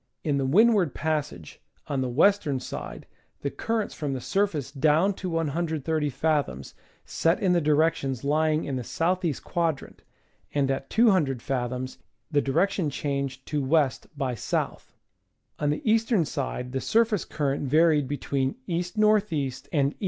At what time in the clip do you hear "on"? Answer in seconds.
1.85-2.01, 15.59-15.69